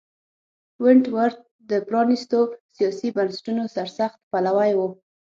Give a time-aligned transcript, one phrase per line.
[0.83, 1.39] ونټ ورت
[1.69, 2.39] د پرانیستو
[2.75, 4.79] سیاسي بنسټونو سرسخت پلوی و.